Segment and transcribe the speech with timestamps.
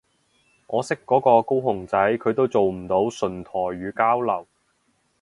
[0.65, 4.47] 我識嗰個高雄仔佢都做唔到純台語交流